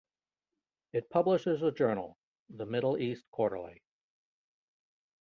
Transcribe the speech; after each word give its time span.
It 0.93 1.11
publishes 1.11 1.61
a 1.61 1.71
journal, 1.71 2.17
the 2.49 2.65
"Middle 2.65 2.97
East 2.97 3.23
Quarterly". 3.29 3.83